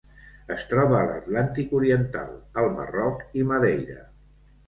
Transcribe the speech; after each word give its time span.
Es 0.53 0.61
troba 0.69 0.95
a 0.99 1.03
l'Atlàntic 1.09 1.75
oriental: 1.81 2.33
el 2.61 2.71
Marroc 2.79 3.21
i 3.43 3.47
Madeira. 3.51 4.01